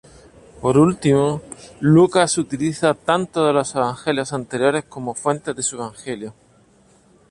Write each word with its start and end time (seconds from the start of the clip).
Por 0.63 0.79
último, 0.79 1.43
Lucas 1.79 2.39
utiliza 2.39 2.95
tanto 2.95 3.45
de 3.45 3.53
los 3.53 3.75
evangelios 3.75 4.33
anteriores 4.33 4.85
como 4.85 5.13
fuentes 5.13 5.55
de 5.55 5.61
su 5.61 5.75
Evangelio. 5.75 6.33